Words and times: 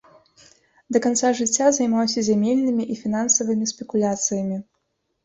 Да 0.95 1.01
канца 1.05 1.29
жыцця 1.39 1.67
займаўся 1.77 2.23
зямельнымі 2.29 2.87
і 2.95 2.97
фінансавымі 3.03 3.69
спекуляцыямі. 3.73 4.57